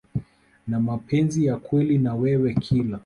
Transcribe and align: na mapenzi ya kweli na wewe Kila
na 0.67 0.79
mapenzi 0.79 1.45
ya 1.45 1.57
kweli 1.57 1.97
na 1.97 2.15
wewe 2.15 2.53
Kila 2.53 2.99